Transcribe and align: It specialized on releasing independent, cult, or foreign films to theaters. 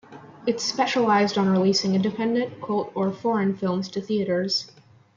It 0.47 0.59
specialized 0.59 1.37
on 1.37 1.49
releasing 1.49 1.93
independent, 1.93 2.59
cult, 2.59 2.91
or 2.95 3.11
foreign 3.11 3.55
films 3.55 3.87
to 3.89 4.01
theaters. 4.01 4.71